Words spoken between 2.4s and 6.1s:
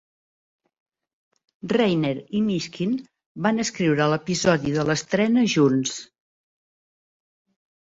Mishkin van escriure l'episodi de l'estrena junts.